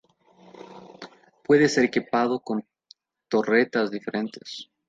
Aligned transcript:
Puede 1.43 1.69
ser 1.69 1.83
equipado 1.85 2.39
con 2.39 2.65
torretas 3.29 3.91
diferentes. 3.91 4.67